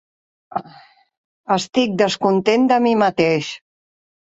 Estic 1.57 1.95
descontent 2.05 2.69
de 2.77 2.85
mi 2.89 2.99
mateix. 3.07 3.57